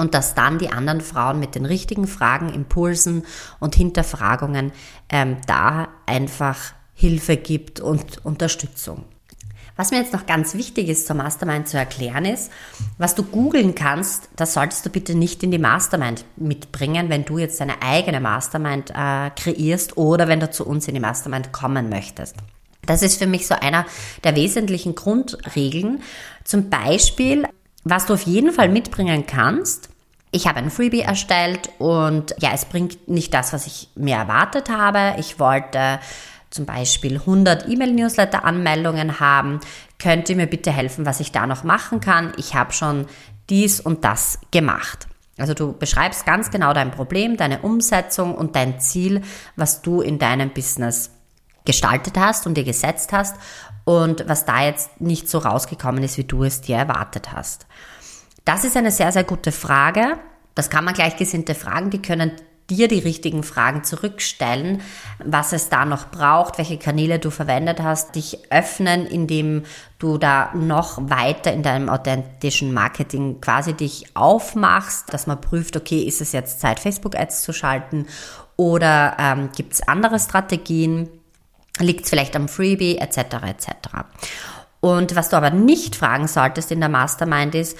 und 0.00 0.14
dass 0.14 0.34
dann 0.34 0.58
die 0.58 0.70
anderen 0.70 1.02
Frauen 1.02 1.38
mit 1.38 1.54
den 1.54 1.66
richtigen 1.66 2.06
Fragen, 2.06 2.52
Impulsen 2.52 3.24
und 3.60 3.74
Hinterfragungen 3.74 4.72
ähm, 5.10 5.36
da 5.46 5.88
einfach 6.06 6.56
Hilfe 6.94 7.36
gibt 7.36 7.80
und 7.80 8.24
Unterstützung. 8.24 9.04
Was 9.76 9.90
mir 9.90 9.98
jetzt 9.98 10.12
noch 10.12 10.26
ganz 10.26 10.54
wichtig 10.54 10.88
ist 10.88 11.06
zur 11.06 11.16
Mastermind 11.16 11.68
zu 11.68 11.78
erklären 11.78 12.24
ist, 12.24 12.50
was 12.98 13.14
du 13.14 13.22
googeln 13.22 13.74
kannst, 13.74 14.28
das 14.36 14.54
solltest 14.54 14.84
du 14.84 14.90
bitte 14.90 15.14
nicht 15.14 15.42
in 15.42 15.50
die 15.50 15.58
Mastermind 15.58 16.24
mitbringen, 16.36 17.08
wenn 17.08 17.24
du 17.24 17.38
jetzt 17.38 17.60
deine 17.60 17.80
eigene 17.82 18.20
Mastermind 18.20 18.90
äh, 18.90 19.30
kreierst 19.30 19.96
oder 19.96 20.28
wenn 20.28 20.40
du 20.40 20.50
zu 20.50 20.66
uns 20.66 20.88
in 20.88 20.94
die 20.94 21.00
Mastermind 21.00 21.52
kommen 21.52 21.88
möchtest. 21.88 22.36
Das 22.86 23.02
ist 23.02 23.18
für 23.18 23.26
mich 23.26 23.46
so 23.46 23.54
einer 23.54 23.86
der 24.24 24.34
wesentlichen 24.34 24.94
Grundregeln. 24.94 26.02
Zum 26.44 26.70
Beispiel 26.70 27.46
was 27.84 28.06
du 28.06 28.14
auf 28.14 28.22
jeden 28.22 28.52
Fall 28.52 28.68
mitbringen 28.68 29.26
kannst, 29.26 29.89
ich 30.30 30.46
habe 30.46 30.58
ein 30.58 30.70
Freebie 30.70 31.00
erstellt 31.00 31.70
und 31.78 32.34
ja, 32.38 32.50
es 32.54 32.64
bringt 32.64 33.08
nicht 33.08 33.34
das, 33.34 33.52
was 33.52 33.66
ich 33.66 33.88
mir 33.96 34.16
erwartet 34.16 34.70
habe. 34.70 35.14
Ich 35.18 35.40
wollte 35.40 35.98
zum 36.50 36.66
Beispiel 36.66 37.16
100 37.16 37.68
E-Mail-Newsletter-Anmeldungen 37.68 39.20
haben. 39.20 39.60
Könnt 39.98 40.28
ihr 40.28 40.36
mir 40.36 40.46
bitte 40.46 40.72
helfen, 40.72 41.06
was 41.06 41.20
ich 41.20 41.32
da 41.32 41.46
noch 41.46 41.64
machen 41.64 42.00
kann? 42.00 42.32
Ich 42.36 42.54
habe 42.54 42.72
schon 42.72 43.06
dies 43.48 43.80
und 43.80 44.04
das 44.04 44.38
gemacht. 44.50 45.06
Also 45.38 45.54
du 45.54 45.72
beschreibst 45.72 46.26
ganz 46.26 46.50
genau 46.50 46.72
dein 46.74 46.90
Problem, 46.90 47.36
deine 47.36 47.60
Umsetzung 47.60 48.34
und 48.34 48.56
dein 48.56 48.78
Ziel, 48.78 49.22
was 49.56 49.82
du 49.82 50.00
in 50.00 50.18
deinem 50.18 50.50
Business 50.50 51.10
gestaltet 51.64 52.18
hast 52.18 52.46
und 52.46 52.54
dir 52.54 52.64
gesetzt 52.64 53.12
hast 53.12 53.36
und 53.84 54.28
was 54.28 54.44
da 54.44 54.64
jetzt 54.64 55.00
nicht 55.00 55.28
so 55.28 55.38
rausgekommen 55.38 56.02
ist, 56.02 56.18
wie 56.18 56.24
du 56.24 56.44
es 56.44 56.60
dir 56.60 56.76
erwartet 56.76 57.32
hast. 57.32 57.66
Das 58.50 58.64
ist 58.64 58.76
eine 58.76 58.90
sehr, 58.90 59.12
sehr 59.12 59.22
gute 59.22 59.52
Frage. 59.52 60.18
Das 60.56 60.70
kann 60.70 60.84
man 60.84 60.92
Gleichgesinnte 60.92 61.54
fragen, 61.54 61.90
die 61.90 62.02
können 62.02 62.32
dir 62.68 62.88
die 62.88 62.98
richtigen 62.98 63.44
Fragen 63.44 63.84
zurückstellen, 63.84 64.82
was 65.24 65.52
es 65.52 65.68
da 65.68 65.84
noch 65.84 66.10
braucht, 66.10 66.58
welche 66.58 66.76
Kanäle 66.76 67.20
du 67.20 67.30
verwendet 67.30 67.80
hast, 67.80 68.16
dich 68.16 68.50
öffnen, 68.50 69.06
indem 69.06 69.62
du 70.00 70.18
da 70.18 70.50
noch 70.52 70.98
weiter 71.00 71.52
in 71.52 71.62
deinem 71.62 71.88
authentischen 71.88 72.74
Marketing 72.74 73.40
quasi 73.40 73.72
dich 73.72 74.16
aufmachst, 74.16 75.14
dass 75.14 75.28
man 75.28 75.40
prüft, 75.40 75.76
okay, 75.76 76.00
ist 76.00 76.20
es 76.20 76.32
jetzt 76.32 76.58
Zeit, 76.58 76.80
Facebook-Ads 76.80 77.42
zu 77.42 77.52
schalten 77.52 78.08
oder 78.56 79.16
ähm, 79.20 79.50
gibt 79.54 79.74
es 79.74 79.86
andere 79.86 80.18
Strategien? 80.18 81.08
Liegt 81.78 82.02
es 82.02 82.10
vielleicht 82.10 82.34
am 82.34 82.48
Freebie 82.48 82.98
etc. 82.98 83.16
etc. 83.46 83.68
Und 84.80 85.14
was 85.14 85.28
du 85.28 85.36
aber 85.36 85.50
nicht 85.50 85.94
fragen 85.94 86.26
solltest 86.26 86.72
in 86.72 86.80
der 86.80 86.88
Mastermind 86.88 87.54
ist, 87.54 87.78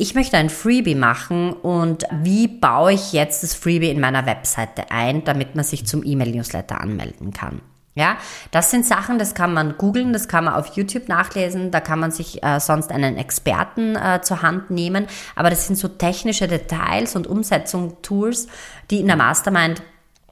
ich 0.00 0.14
möchte 0.14 0.38
ein 0.38 0.48
Freebie 0.48 0.94
machen 0.94 1.52
und 1.52 2.04
wie 2.10 2.48
baue 2.48 2.94
ich 2.94 3.12
jetzt 3.12 3.42
das 3.42 3.54
Freebie 3.54 3.90
in 3.90 4.00
meiner 4.00 4.24
Webseite 4.24 4.90
ein, 4.90 5.24
damit 5.24 5.54
man 5.54 5.64
sich 5.64 5.86
zum 5.86 6.02
E-Mail-Newsletter 6.02 6.80
anmelden 6.80 7.34
kann. 7.34 7.60
Ja, 7.94 8.16
das 8.50 8.70
sind 8.70 8.86
Sachen, 8.86 9.18
das 9.18 9.34
kann 9.34 9.52
man 9.52 9.76
googeln, 9.76 10.14
das 10.14 10.26
kann 10.26 10.44
man 10.44 10.54
auf 10.54 10.74
YouTube 10.74 11.08
nachlesen, 11.08 11.70
da 11.70 11.80
kann 11.80 11.98
man 11.98 12.12
sich 12.12 12.42
äh, 12.42 12.60
sonst 12.60 12.92
einen 12.92 13.18
Experten 13.18 13.94
äh, 13.94 14.22
zur 14.22 14.40
Hand 14.40 14.70
nehmen, 14.70 15.06
aber 15.36 15.50
das 15.50 15.66
sind 15.66 15.76
so 15.76 15.88
technische 15.88 16.48
Details 16.48 17.14
und 17.14 17.26
Umsetzungstools, 17.26 18.48
die 18.90 19.00
in 19.00 19.06
der 19.06 19.16
Mastermind 19.16 19.82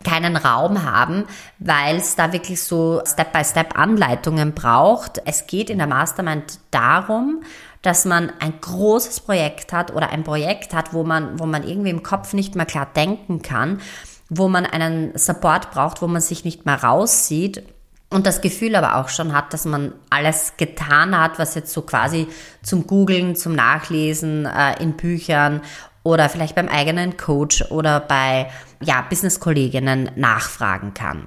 keinen 0.05 0.37
Raum 0.37 0.85
haben, 0.85 1.25
weil 1.59 1.97
es 1.97 2.17
da 2.17 2.33
wirklich 2.33 2.63
so 2.63 3.03
Step-by-Step-Anleitungen 3.05 4.55
braucht. 4.55 5.21
Es 5.25 5.47
geht 5.47 5.71
in 5.71 5.79
der 5.79 5.87
Mastermind 5.87 6.61
darum, 6.71 7.43
dass 7.83 8.05
man 8.05 8.33
ein 8.41 8.61
großes 8.61 9.21
Projekt 9.21 9.73
hat 9.73 9.93
oder 9.93 10.11
ein 10.11 10.25
Projekt 10.25 10.75
hat, 10.75 10.93
wo 10.93 11.05
man, 11.05 11.39
wo 11.39 11.47
man 11.47 11.67
irgendwie 11.67 11.91
im 11.91 12.03
Kopf 12.03 12.33
nicht 12.33 12.55
mehr 12.55 12.67
klar 12.67 12.89
denken 12.95 13.43
kann, 13.43 13.81
wo 14.29 14.49
man 14.49 14.67
einen 14.67 15.17
Support 15.17 15.71
braucht, 15.71 16.03
wo 16.03 16.07
man 16.07 16.21
sich 16.21 16.45
nicht 16.45 16.67
mehr 16.67 16.83
raussieht 16.83 17.65
und 18.11 18.27
das 18.27 18.41
Gefühl 18.41 18.75
aber 18.75 18.97
auch 18.97 19.11
schon 19.11 19.35
hat, 19.35 19.53
dass 19.53 19.67
man 19.67 19.93
alles 20.09 20.55
getan 20.57 21.19
hat, 21.19 21.39
was 21.39 21.55
jetzt 21.55 21.73
so 21.73 21.83
quasi 21.83 22.27
zum 22.63 22.87
Googlen, 22.87 23.37
zum 23.37 23.55
Nachlesen 23.55 24.47
äh, 24.47 24.83
in 24.83 24.97
Büchern 24.97 25.61
oder 26.09 26.29
vielleicht 26.29 26.55
beim 26.55 26.69
eigenen 26.69 27.17
Coach 27.17 27.71
oder 27.71 28.01
bei 28.01 28.51
ja, 28.81 29.03
Business-Kolleginnen 29.03 30.11
nachfragen 30.17 30.95
kann. 30.95 31.27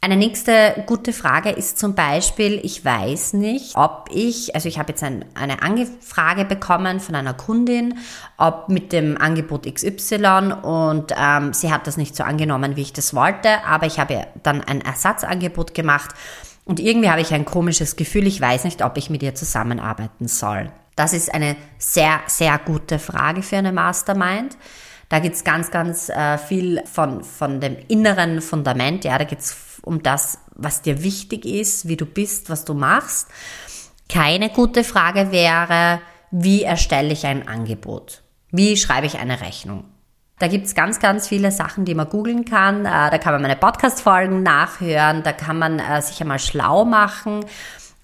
Eine 0.00 0.16
nächste 0.16 0.82
gute 0.86 1.12
Frage 1.12 1.50
ist 1.50 1.78
zum 1.78 1.94
Beispiel, 1.94 2.58
ich 2.62 2.84
weiß 2.84 3.34
nicht, 3.34 3.76
ob 3.76 4.08
ich, 4.10 4.54
also 4.54 4.66
ich 4.66 4.78
habe 4.78 4.92
jetzt 4.92 5.02
ein, 5.02 5.26
eine 5.34 5.62
Angefrage 5.62 6.46
bekommen 6.46 7.00
von 7.00 7.14
einer 7.14 7.34
Kundin, 7.34 7.98
ob 8.38 8.70
mit 8.70 8.92
dem 8.92 9.20
Angebot 9.20 9.72
XY 9.72 10.54
und 10.62 11.12
ähm, 11.16 11.52
sie 11.52 11.70
hat 11.70 11.86
das 11.86 11.98
nicht 11.98 12.16
so 12.16 12.24
angenommen, 12.24 12.76
wie 12.76 12.82
ich 12.82 12.94
das 12.94 13.14
wollte, 13.14 13.62
aber 13.64 13.86
ich 13.86 14.00
habe 14.00 14.26
dann 14.42 14.62
ein 14.62 14.80
Ersatzangebot 14.80 15.74
gemacht 15.74 16.14
und 16.64 16.80
irgendwie 16.80 17.10
habe 17.10 17.20
ich 17.20 17.34
ein 17.34 17.44
komisches 17.44 17.96
Gefühl, 17.96 18.26
ich 18.26 18.40
weiß 18.40 18.64
nicht, 18.64 18.82
ob 18.82 18.96
ich 18.96 19.10
mit 19.10 19.22
ihr 19.22 19.34
zusammenarbeiten 19.34 20.28
soll. 20.28 20.70
Das 21.00 21.14
ist 21.14 21.32
eine 21.32 21.56
sehr, 21.78 22.20
sehr 22.26 22.58
gute 22.58 22.98
Frage 22.98 23.40
für 23.40 23.56
eine 23.56 23.72
Mastermind. 23.72 24.58
Da 25.08 25.18
geht's 25.18 25.44
ganz, 25.44 25.70
ganz 25.70 26.10
äh, 26.10 26.36
viel 26.36 26.82
von, 26.84 27.24
von 27.24 27.58
dem 27.58 27.78
inneren 27.88 28.42
Fundament. 28.42 29.04
Ja, 29.04 29.16
da 29.16 29.24
geht's 29.24 29.80
um 29.80 30.02
das, 30.02 30.40
was 30.56 30.82
dir 30.82 31.02
wichtig 31.02 31.46
ist, 31.46 31.88
wie 31.88 31.96
du 31.96 32.04
bist, 32.04 32.50
was 32.50 32.66
du 32.66 32.74
machst. 32.74 33.28
Keine 34.10 34.50
gute 34.50 34.84
Frage 34.84 35.32
wäre, 35.32 36.02
wie 36.30 36.64
erstelle 36.64 37.14
ich 37.14 37.24
ein 37.24 37.48
Angebot? 37.48 38.22
Wie 38.50 38.76
schreibe 38.76 39.06
ich 39.06 39.18
eine 39.18 39.40
Rechnung? 39.40 39.84
Da 40.38 40.48
gibt's 40.48 40.74
ganz, 40.74 41.00
ganz 41.00 41.28
viele 41.28 41.50
Sachen, 41.50 41.86
die 41.86 41.94
man 41.94 42.10
googeln 42.10 42.44
kann. 42.44 42.84
Äh, 42.84 43.10
da 43.10 43.16
kann 43.16 43.32
man 43.32 43.40
meine 43.40 43.56
Podcast-Folgen 43.56 44.42
nachhören, 44.42 45.22
da 45.22 45.32
kann 45.32 45.58
man 45.58 45.78
äh, 45.78 46.02
sich 46.02 46.20
einmal 46.20 46.38
schlau 46.38 46.84
machen. 46.84 47.46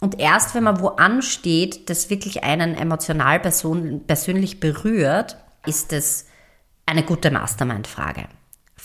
Und 0.00 0.20
erst 0.20 0.54
wenn 0.54 0.64
man 0.64 0.80
wo 0.80 0.88
ansteht, 0.88 1.88
das 1.88 2.10
wirklich 2.10 2.44
einen 2.44 2.74
emotional 2.74 3.40
persönlich 3.40 4.60
berührt, 4.60 5.38
ist 5.66 5.92
es 5.92 6.26
eine 6.84 7.02
gute 7.02 7.30
Mastermind-Frage. 7.30 8.28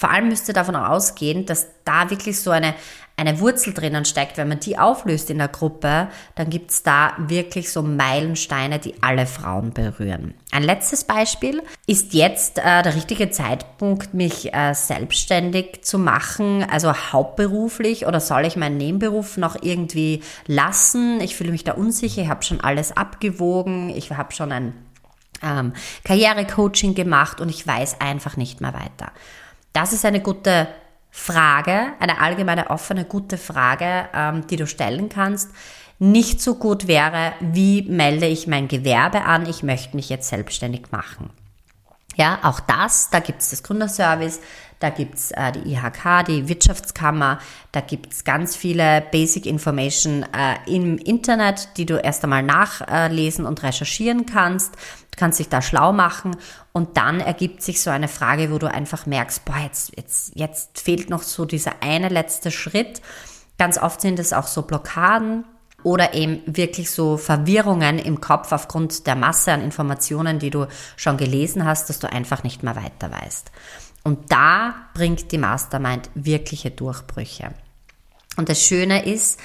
Vor 0.02 0.10
allem 0.10 0.30
müsst 0.30 0.48
ihr 0.48 0.56
davon 0.56 0.76
ausgehen, 0.76 1.46
dass 1.46 1.68
da 1.86 2.10
wirklich 2.10 2.40
so 2.40 2.50
eine, 2.50 2.74
eine 3.18 3.40
Wurzel 3.40 3.72
drinnen 3.72 4.04
steckt. 4.04 4.38
Wenn 4.38 4.48
man 4.48 4.60
die 4.60 4.80
auflöst 4.80 5.30
in 5.30 5.38
der 5.38 5.48
Gruppe, 5.48 6.08
dann 6.34 6.50
gibt's 6.50 6.82
da 6.82 7.14
wirklich 7.20 7.70
so 7.70 7.84
Meilensteine, 7.84 8.80
die 8.80 8.96
alle 9.04 9.28
Frauen 9.28 9.74
berühren. 9.74 10.34
Ein 10.52 10.64
letztes 10.64 11.04
Beispiel 11.04 11.62
ist 11.86 12.16
jetzt 12.16 12.58
äh, 12.58 12.82
der 12.82 12.96
richtige 12.96 13.30
Zeitpunkt, 13.30 14.16
mich 14.16 14.52
äh, 14.52 14.74
selbstständig 14.74 15.84
zu 15.84 16.00
machen, 16.00 16.66
also 16.68 16.96
hauptberuflich 16.96 18.08
oder 18.08 18.20
soll 18.20 18.46
ich 18.48 18.56
meinen 18.56 18.78
Nebenberuf 18.78 19.38
noch 19.38 19.56
irgendwie 19.62 20.24
lassen? 20.48 21.22
Ich 21.22 21.36
fühle 21.36 21.52
mich 21.52 21.64
da 21.64 21.74
unsicher, 21.74 22.24
ich 22.24 22.28
habe 22.28 22.42
schon 22.42 22.60
alles 22.60 22.98
abgewogen, 22.98 23.92
ich 23.92 24.10
habe 24.10 24.34
schon 24.34 24.52
ein 24.52 24.74
ähm, 25.44 25.74
Karrierecoaching 26.06 26.96
gemacht 26.96 27.40
und 27.40 27.50
ich 27.50 27.68
weiß 27.68 28.02
einfach 28.02 28.36
nicht 28.36 28.62
mehr 28.62 28.74
weiter. 28.74 29.12
Das 29.74 29.94
ist 29.94 30.06
eine 30.06 30.22
gute 30.22 30.68
Frage, 31.10 31.94
eine 32.00 32.20
allgemeine 32.22 32.70
offene 32.70 33.06
gute 33.06 33.38
Frage, 33.38 34.10
ähm, 34.14 34.48
die 34.48 34.56
du 34.56 34.68
stellen 34.68 35.10
kannst. 35.10 35.52
Nicht 36.00 36.42
so 36.42 36.56
gut 36.56 36.88
wäre, 36.88 37.34
wie 37.42 37.84
melde 37.84 38.26
ich 38.26 38.48
mein 38.48 38.68
Gewerbe 38.68 39.24
an? 39.24 39.48
Ich 39.48 39.62
möchte 39.62 39.96
mich 39.96 40.10
jetzt 40.10 40.30
selbstständig 40.30 40.92
machen. 40.92 41.30
Ja, 42.16 42.40
auch 42.44 42.60
das, 42.60 43.10
da 43.10 43.20
gibt 43.20 43.42
es 43.42 43.52
das 43.52 43.64
Gründerservice, 43.64 44.42
da 44.80 44.90
gibt's 44.90 45.32
äh, 45.32 45.52
die 45.52 45.74
IHK, 45.74 46.26
die 46.28 46.48
Wirtschaftskammer, 46.50 47.40
da 47.72 47.82
gibt's 47.82 48.24
ganz 48.24 48.56
viele 48.56 49.02
Basic 49.12 49.46
Information 49.46 50.24
äh, 50.24 50.58
im 50.66 50.98
Internet, 50.98 51.70
die 51.78 51.86
du 51.86 51.98
erst 51.98 52.24
einmal 52.24 52.44
nachlesen 52.44 53.46
und 53.46 53.62
recherchieren 53.64 54.26
kannst. 54.26 54.76
Du 54.76 55.18
kannst 55.18 55.40
dich 55.40 55.50
da 55.50 55.62
schlau 55.62 55.94
machen 55.94 56.36
und 56.74 56.98
dann 56.98 57.20
ergibt 57.20 57.62
sich 57.62 57.82
so 57.82 57.92
eine 57.92 58.08
Frage, 58.08 58.52
wo 58.52 58.58
du 58.58 58.70
einfach 58.70 59.06
merkst, 59.06 59.46
boah, 59.46 59.60
jetzt, 59.60 59.96
jetzt, 59.96 60.36
jetzt 60.36 60.82
fehlt 60.82 61.10
noch 61.10 61.22
so 61.22 61.46
dieser 61.46 61.82
eine 61.82 62.10
letzte 62.10 62.50
Schritt. 62.50 63.02
Ganz 63.60 63.78
oft 63.78 64.02
sind 64.02 64.18
es 64.18 64.34
auch 64.34 64.48
so 64.48 64.64
Blockaden, 64.64 65.46
oder 65.84 66.14
eben 66.14 66.42
wirklich 66.46 66.92
so 66.92 67.18
Verwirrungen 67.18 68.00
im 68.00 68.22
Kopf 68.22 68.52
aufgrund 68.52 69.08
der 69.08 69.16
Masse 69.16 69.52
an 69.52 69.62
Informationen, 69.62 70.40
die 70.40 70.50
du 70.50 70.68
schon 70.96 71.18
gelesen 71.18 71.66
hast, 71.66 71.90
dass 71.90 72.00
du 72.00 72.12
einfach 72.12 72.44
nicht 72.44 72.64
mehr 72.64 72.76
weiter 72.76 73.12
weißt. 73.12 73.52
Und 74.04 74.32
da 74.32 74.74
bringt 74.94 75.32
die 75.32 75.38
Mastermind 75.38 76.10
wirkliche 76.16 76.72
Durchbrüche. 76.72 77.52
Und 78.38 78.50
das 78.50 78.62
Schöne 78.62 79.06
ist, 79.06 79.40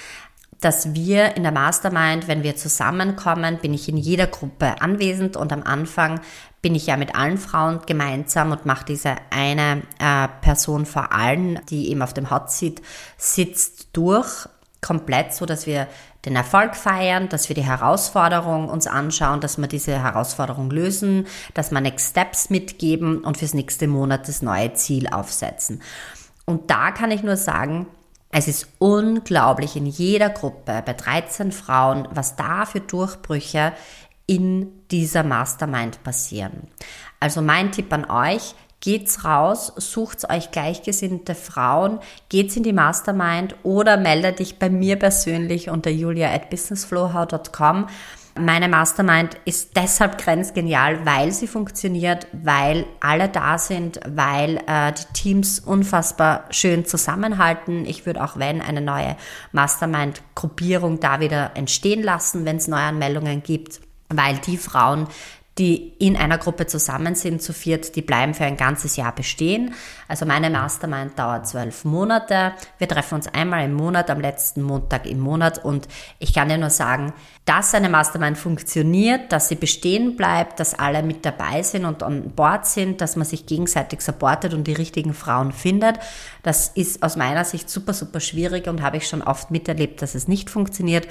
dass 0.61 0.95
wir 0.95 1.37
in 1.37 1.43
der 1.43 1.53
Mastermind, 1.53 2.29
wenn 2.29 2.43
wir 2.43 2.57
zusammenkommen, 2.57 3.59
bin 3.59 3.75
ich 3.75 3.89
in 3.89 3.97
jeder 3.99 4.27
Gruppe 4.27 4.81
anwesend 4.81 5.37
und 5.37 5.53
am 5.53 5.63
Anfang 5.63 6.21
bin 6.63 6.75
ich 6.75 6.87
ja 6.87 6.97
mit 6.97 7.15
allen 7.15 7.39
Frauen 7.39 7.81
gemeinsam 7.87 8.53
und 8.53 8.65
mache 8.65 8.87
diese 8.87 9.17
eine 9.31 9.83
äh, 9.99 10.29
Person 10.41 10.87
vor 10.87 11.13
allen, 11.13 11.61
die 11.69 11.91
eben 11.91 12.03
auf 12.03 12.15
dem 12.15 12.31
Hot 12.31 12.51
Seat 12.51 12.81
sitzt, 13.19 13.89
durch 13.93 14.49
komplett, 14.81 15.35
so 15.35 15.47
dass 15.47 15.67
wir 15.67 15.89
den 16.27 16.37
Erfolg 16.37 16.75
feiern, 16.75 17.29
dass 17.29 17.49
wir 17.49 17.55
die 17.55 17.65
Herausforderung 17.65 18.69
uns 18.69 18.87
anschauen, 18.87 19.41
dass 19.41 19.59
wir 19.59 19.69
diese 19.69 20.03
Herausforderung 20.03 20.71
lösen, 20.71 21.27
dass 21.55 21.71
wir 21.71 21.81
Next 21.81 22.11
Steps 22.11 22.51
mitgeben 22.51 23.25
und 23.25 23.39
fürs 23.39 23.55
nächste 23.55 23.87
Monat 23.87 24.29
das 24.29 24.43
neue 24.43 24.75
Ziel 24.75 25.07
aufsetzen. 25.09 25.81
Und 26.45 26.71
da 26.71 26.91
kann 26.91 27.13
ich 27.13 27.23
nur 27.23 27.37
sagen, 27.37 27.87
es 28.31 28.49
ist 28.49 28.69
unglaublich 28.79 29.77
in 29.77 29.87
jeder 29.87 30.29
Gruppe 30.29 30.83
bei 30.85 30.93
13 30.93 31.53
Frauen, 31.53 32.09
was 32.11 32.37
da 32.37 32.67
für 32.67 32.81
Durchbrüche 32.81 33.73
in 34.27 34.73
dieser 34.91 35.23
Mastermind 35.23 36.03
passieren. 36.03 36.67
Also 37.21 37.41
mein 37.41 37.71
Tipp 37.71 37.93
an 37.93 38.11
euch, 38.11 38.55
geht's 38.81 39.25
raus, 39.25 39.73
sucht 39.77 40.29
euch 40.31 40.51
gleichgesinnte 40.51 41.35
Frauen, 41.35 41.99
geht's 42.29 42.57
in 42.57 42.63
die 42.63 42.73
Mastermind 42.73 43.57
oder 43.63 43.97
melde 43.97 44.33
dich 44.33 44.59
bei 44.59 44.71
mir 44.71 44.97
persönlich 44.97 45.71
unter 45.71 45.91
julia 45.91 46.33
at 46.33 46.51
businessflowhow.com. 46.51 47.87
Meine 48.39 48.69
Mastermind 48.69 49.39
ist 49.47 49.77
deshalb 49.77 50.19
grenzgenial, 50.19 51.07
weil 51.07 51.33
sie 51.33 51.47
funktioniert, 51.47 52.27
weil 52.33 52.85
alle 53.01 53.31
da 53.31 53.57
sind, 53.57 53.99
weil 54.07 54.59
äh, 54.67 54.93
die 54.93 55.13
Teams 55.15 55.59
unfassbar 55.59 56.45
schön 56.51 56.85
zusammenhalten. 56.85 57.87
Ich 57.87 58.05
würde 58.05 58.23
auch, 58.23 58.37
wenn 58.37 58.61
eine 58.61 58.83
neue 58.83 59.17
Mastermind-Gruppierung 59.53 61.01
da 61.01 61.21
wieder 61.21 61.53
entstehen 61.55 62.03
lassen, 62.03 62.45
wenn 62.45 62.59
es 62.59 62.69
Neuanmeldungen 62.69 63.43
gibt, 63.43 63.81
weil 64.11 64.37
die 64.37 64.59
Frauen, 64.59 65.09
die 65.59 65.95
in 65.99 66.17
einer 66.19 66.37
Gruppe 66.37 66.67
zusammen 66.67 67.15
sind, 67.15 67.41
zu 67.41 67.55
viert, 67.55 67.97
die 67.97 68.03
bleiben 68.03 68.35
für 68.35 68.45
ein 68.45 68.59
ganzes 68.59 68.97
Jahr 68.97 69.15
bestehen. 69.15 69.75
Also 70.07 70.27
meine 70.27 70.51
Mastermind 70.51 71.19
dauert 71.19 71.49
zwölf 71.49 71.87
Monate. 71.87 72.53
Wir 72.77 72.89
treffen 72.89 73.15
uns 73.15 73.27
einmal 73.29 73.65
im 73.65 73.73
Monat, 73.73 74.11
am 74.11 74.21
letzten 74.21 74.61
Montag 74.63 75.07
im 75.07 75.19
Monat. 75.19 75.65
Und 75.65 75.89
ich 76.19 76.35
kann 76.35 76.51
dir 76.51 76.59
nur 76.59 76.69
sagen, 76.69 77.15
dass 77.47 77.75
eine 77.75 77.89
Mastermind 77.89 78.37
funktioniert, 78.37 79.33
dass 79.33 79.49
sie 79.49 79.55
bestehen 79.55 80.17
bleibt, 80.17 80.61
dass 80.61 80.79
alle 80.79 81.03
mit 81.03 81.25
dabei 81.25 81.63
sind 81.63 81.87
und 81.87 82.03
on 82.03 82.33
board 82.33 82.67
sind, 82.67 83.01
dass 83.01 83.17
man 83.17 83.27
sich 83.27 83.47
gegenseitig 83.47 84.03
supportet 84.03 84.53
und 84.53 84.67
die 84.67 84.75
richtigen 84.75 85.15
Frauen 85.15 85.53
findet. 85.53 85.99
Das 86.43 86.69
ist 86.69 87.03
aus 87.03 87.17
meiner 87.17 87.45
Sicht 87.47 87.71
super, 87.71 87.95
super 87.95 88.21
schwierig 88.21 88.69
und 88.69 88.83
habe 88.83 88.99
ich 88.99 89.09
schon 89.09 89.23
oft 89.23 89.51
miterlebt, 89.51 90.03
dass 90.03 90.15
es 90.15 90.29
nicht 90.29 90.51
funktioniert. 90.51 91.09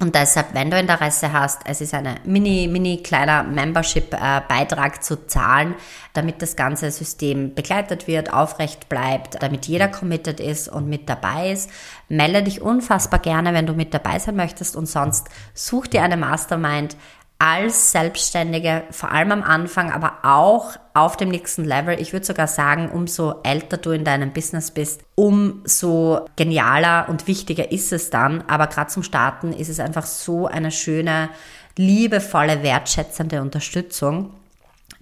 Und 0.00 0.16
deshalb, 0.16 0.54
wenn 0.54 0.72
du 0.72 0.78
Interesse 0.78 1.32
hast, 1.32 1.60
es 1.66 1.80
ist 1.80 1.94
eine 1.94 2.16
mini, 2.24 2.66
mini 2.66 3.00
kleiner 3.04 3.44
Membership-Beitrag 3.44 5.04
zu 5.04 5.28
zahlen, 5.28 5.76
damit 6.14 6.42
das 6.42 6.56
ganze 6.56 6.90
System 6.90 7.54
begleitet 7.54 8.08
wird, 8.08 8.32
aufrecht 8.32 8.88
bleibt, 8.88 9.40
damit 9.40 9.66
jeder 9.66 9.86
committed 9.86 10.40
ist 10.40 10.68
und 10.68 10.88
mit 10.88 11.08
dabei 11.08 11.52
ist. 11.52 11.70
Melde 12.08 12.42
dich 12.42 12.60
unfassbar 12.60 13.20
gerne, 13.20 13.54
wenn 13.54 13.66
du 13.66 13.74
mit 13.74 13.94
dabei 13.94 14.18
sein 14.18 14.34
möchtest 14.34 14.74
und 14.74 14.86
sonst 14.86 15.28
such 15.54 15.86
dir 15.86 16.02
eine 16.02 16.16
Mastermind, 16.16 16.96
als 17.44 17.92
Selbstständige, 17.92 18.84
vor 18.90 19.12
allem 19.12 19.30
am 19.30 19.42
Anfang, 19.42 19.92
aber 19.92 20.20
auch 20.22 20.76
auf 20.94 21.18
dem 21.18 21.28
nächsten 21.28 21.62
Level. 21.62 22.00
Ich 22.00 22.14
würde 22.14 22.24
sogar 22.24 22.46
sagen, 22.46 22.88
umso 22.90 23.42
älter 23.42 23.76
du 23.76 23.90
in 23.90 24.02
deinem 24.02 24.32
Business 24.32 24.70
bist, 24.70 25.02
umso 25.14 26.24
genialer 26.36 27.06
und 27.10 27.26
wichtiger 27.26 27.70
ist 27.70 27.92
es 27.92 28.08
dann. 28.08 28.44
Aber 28.48 28.66
gerade 28.68 28.88
zum 28.88 29.02
Starten 29.02 29.52
ist 29.52 29.68
es 29.68 29.78
einfach 29.78 30.06
so 30.06 30.46
eine 30.46 30.70
schöne, 30.70 31.28
liebevolle, 31.76 32.62
wertschätzende 32.62 33.42
Unterstützung. 33.42 34.30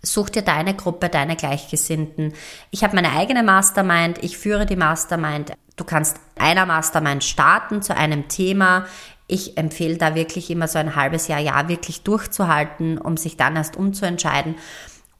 Such 0.02 0.30
dir 0.30 0.42
deine 0.42 0.74
Gruppe, 0.74 1.10
deine 1.10 1.36
Gleichgesinnten. 1.36 2.32
Ich 2.72 2.82
habe 2.82 2.96
meine 2.96 3.12
eigene 3.12 3.44
Mastermind, 3.44 4.18
ich 4.20 4.36
führe 4.36 4.66
die 4.66 4.74
Mastermind. 4.74 5.52
Du 5.76 5.84
kannst 5.84 6.16
einer 6.36 6.66
Mastermind 6.66 7.22
starten 7.22 7.82
zu 7.82 7.94
einem 7.94 8.26
Thema 8.26 8.86
ich 9.32 9.56
empfehle 9.56 9.96
da 9.96 10.14
wirklich 10.14 10.50
immer 10.50 10.68
so 10.68 10.78
ein 10.78 10.94
halbes 10.94 11.26
Jahr, 11.26 11.40
Jahr 11.40 11.68
wirklich 11.68 12.02
durchzuhalten, 12.02 12.98
um 12.98 13.16
sich 13.16 13.38
dann 13.38 13.56
erst 13.56 13.76
umzuentscheiden. 13.76 14.56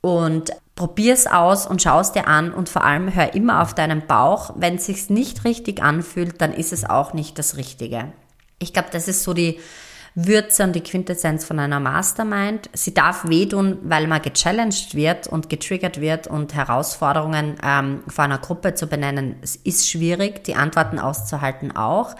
Und 0.02 0.50
probier 0.74 1.14
es 1.14 1.26
aus 1.26 1.66
und 1.66 1.80
schau 1.80 2.00
es 2.00 2.12
dir 2.12 2.28
an 2.28 2.52
und 2.52 2.68
vor 2.68 2.84
allem 2.84 3.14
hör 3.14 3.34
immer 3.34 3.62
auf 3.62 3.74
deinen 3.74 4.06
Bauch. 4.06 4.52
Wenn 4.56 4.74
es 4.74 4.86
sich 4.86 5.08
nicht 5.08 5.44
richtig 5.44 5.82
anfühlt, 5.82 6.42
dann 6.42 6.52
ist 6.52 6.74
es 6.74 6.84
auch 6.84 7.14
nicht 7.14 7.38
das 7.38 7.56
Richtige. 7.56 8.12
Ich 8.58 8.74
glaube, 8.74 8.88
das 8.92 9.08
ist 9.08 9.22
so 9.22 9.32
die 9.32 9.58
Würze 10.14 10.64
und 10.64 10.74
die 10.74 10.82
Quintessenz 10.82 11.46
von 11.46 11.58
einer 11.58 11.80
Mastermind. 11.80 12.68
Sie 12.74 12.92
darf 12.92 13.26
wehtun, 13.26 13.78
weil 13.82 14.06
man 14.06 14.20
gechallenged 14.20 14.94
wird 14.94 15.26
und 15.26 15.48
getriggert 15.48 16.02
wird 16.02 16.26
und 16.26 16.52
Herausforderungen 16.52 17.56
ähm, 17.64 18.02
vor 18.08 18.24
einer 18.24 18.38
Gruppe 18.38 18.74
zu 18.74 18.88
benennen, 18.88 19.36
es 19.40 19.56
ist 19.56 19.88
schwierig, 19.88 20.44
die 20.44 20.54
Antworten 20.54 20.98
auszuhalten 20.98 21.74
auch. 21.74 22.14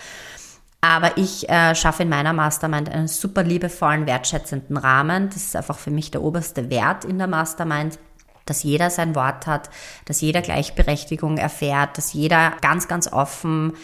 Aber 0.85 1.17
ich 1.17 1.49
äh, 1.49 1.75
schaffe 1.75 2.03
in 2.03 2.09
meiner 2.09 2.33
Mastermind 2.33 2.91
einen 2.91 3.09
super 3.09 3.45
liebevollen, 3.45 4.07
wertschätzenden 4.07 4.77
Rahmen. 4.77 5.31
Das 5.31 5.37
ist 5.37 5.57
einfach 5.57 5.79
für 5.79 5.93
mich 5.93 6.11
der 6.11 6.23
oberste 6.23 6.71
Wert 6.71 7.05
in 7.05 7.19
der 7.19 7.29
Mastermind 7.29 7.99
dass 8.45 8.65
jeder 8.65 8.91
sein 8.91 9.15
Wort 9.15 9.47
hat, 9.47 9.71
dass 10.07 10.21
jeder 10.21 10.43
Gleichberechtigung 10.43 11.39
erfährt, 11.39 11.97
dass 11.97 12.12
jeder 12.12 12.55
ganz, 12.61 12.89
ganz 12.89 13.12
offen 13.12 13.75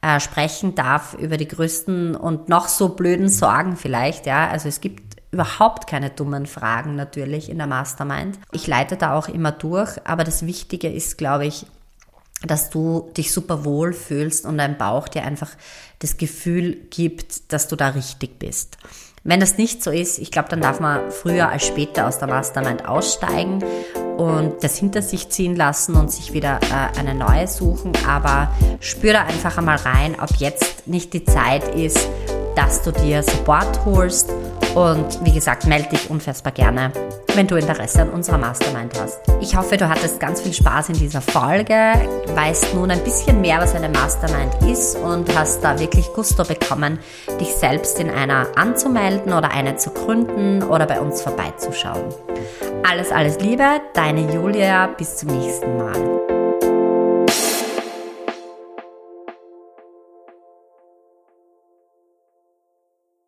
äh, 0.00 0.20
sprechen 0.20 0.74
darf 0.74 1.14
über 1.14 1.36
die 1.36 1.48
größten 1.48 2.14
und 2.14 2.48
noch 2.48 2.68
so 2.68 2.90
blöden 2.90 3.28
Sorgen 3.28 3.76
vielleicht. 3.76 4.26
Ja, 4.26 4.48
also 4.48 4.68
es 4.68 4.80
gibt 4.80 5.20
überhaupt 5.32 5.86
keine 5.86 6.10
dummen 6.10 6.46
Fragen 6.46 6.96
natürlich 6.96 7.50
in 7.50 7.58
der 7.58 7.66
Mastermind. 7.66 8.38
Ich 8.52 8.66
leite 8.66 8.96
da 8.96 9.14
auch 9.14 9.28
immer 9.28 9.52
durch, 9.52 9.98
aber 10.04 10.24
das 10.24 10.46
Wichtige 10.46 10.88
ist, 10.88 11.18
glaube 11.18 11.46
ich, 11.46 11.66
dass 12.46 12.70
du 12.70 13.10
dich 13.16 13.32
super 13.32 13.64
wohl 13.64 13.92
fühlst 13.92 14.44
und 14.44 14.58
dein 14.58 14.78
Bauch 14.78 15.08
dir 15.08 15.24
einfach 15.24 15.50
das 15.98 16.16
Gefühl 16.16 16.76
gibt, 16.90 17.52
dass 17.52 17.68
du 17.68 17.76
da 17.76 17.88
richtig 17.88 18.38
bist. 18.38 18.76
Wenn 19.24 19.40
das 19.40 19.58
nicht 19.58 19.82
so 19.82 19.90
ist, 19.90 20.18
ich 20.18 20.30
glaube, 20.30 20.48
dann 20.50 20.60
darf 20.60 20.78
man 20.78 21.10
früher 21.10 21.48
als 21.48 21.66
später 21.66 22.06
aus 22.06 22.18
der 22.18 22.28
Mastermind 22.28 22.86
aussteigen 22.86 23.64
und 24.16 24.62
das 24.62 24.76
hinter 24.76 25.02
sich 25.02 25.30
ziehen 25.30 25.56
lassen 25.56 25.96
und 25.96 26.12
sich 26.12 26.32
wieder 26.32 26.60
äh, 26.62 26.98
eine 26.98 27.12
neue 27.12 27.48
suchen. 27.48 27.92
Aber 28.08 28.52
spür 28.78 29.14
da 29.14 29.24
einfach 29.24 29.58
einmal 29.58 29.78
rein, 29.78 30.16
ob 30.20 30.36
jetzt 30.36 30.86
nicht 30.86 31.12
die 31.12 31.24
Zeit 31.24 31.74
ist, 31.74 32.08
dass 32.54 32.82
du 32.82 32.92
dir 32.92 33.24
Support 33.24 33.84
holst. 33.84 34.30
Und 34.76 35.24
wie 35.24 35.32
gesagt, 35.32 35.66
melde 35.66 35.88
dich 35.88 36.08
unfassbar 36.08 36.52
gerne, 36.52 36.92
wenn 37.36 37.46
du 37.46 37.56
Interesse 37.56 38.02
an 38.02 38.10
unserer 38.10 38.38
Mastermind 38.38 38.98
hast. 38.98 39.20
Ich 39.40 39.54
hoffe, 39.54 39.76
du 39.76 39.88
hattest 39.88 40.18
ganz 40.18 40.40
viel 40.40 40.54
Spaß 40.54 40.88
in 40.88 40.94
dieser 40.94 41.20
Folge, 41.20 41.92
weißt 42.34 42.74
nun 42.74 42.90
ein 42.90 43.04
bisschen 43.04 43.42
mehr, 43.42 43.60
was 43.60 43.74
eine 43.74 43.90
Mastermind 43.90 44.54
ist 44.66 44.96
und 44.96 45.36
hast 45.36 45.62
da 45.62 45.78
wirklich 45.78 46.10
Gusto 46.14 46.44
bekommen, 46.44 46.98
dich 47.38 47.54
selbst 47.54 48.00
in 48.00 48.10
einer 48.10 48.46
anzumelden 48.56 49.34
oder 49.34 49.50
eine 49.50 49.76
zu 49.76 49.90
gründen 49.90 50.62
oder 50.62 50.86
bei 50.86 50.98
uns 50.98 51.20
vorbeizuschauen. 51.20 52.04
Alles, 52.88 53.12
alles 53.12 53.38
Liebe, 53.40 53.80
deine 53.92 54.32
Julia, 54.32 54.86
bis 54.86 55.16
zum 55.16 55.28
nächsten 55.38 55.76
Mal. 55.76 56.15